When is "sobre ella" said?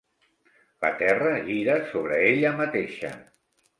1.91-2.55